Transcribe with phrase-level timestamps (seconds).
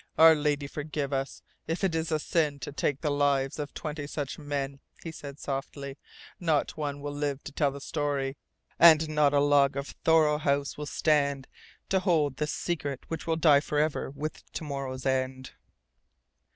[0.17, 4.07] "Our Lady forgive us, if it is a sin to take the lives of twenty
[4.07, 5.95] such men," he said softly.
[6.39, 8.35] "Not one will live to tell the story.
[8.79, 11.47] And not a log of Thoreau House will stand
[11.89, 15.51] to hold the secret which will die forever with to morrow's end."